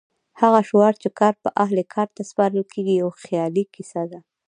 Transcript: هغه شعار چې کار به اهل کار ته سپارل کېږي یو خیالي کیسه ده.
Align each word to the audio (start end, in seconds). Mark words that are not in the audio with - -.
هغه 0.41 0.59
شعار 0.69 0.93
چې 1.01 1.09
کار 1.19 1.33
به 1.43 1.49
اهل 1.63 1.77
کار 1.93 2.07
ته 2.15 2.21
سپارل 2.29 2.63
کېږي 2.73 2.93
یو 3.01 3.09
خیالي 3.23 3.63
کیسه 3.73 4.01
ده. 4.11 4.19